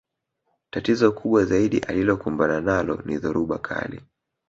[0.69, 4.01] Tatizo kubwa zaidi alilokumbana nalo ni dhoruba kali